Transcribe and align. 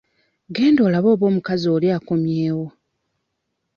Genda 0.55 0.81
olabe 0.87 1.07
oba 1.13 1.25
omukazi 1.31 1.67
oli 1.75 1.87
akomyewo. 1.97 2.67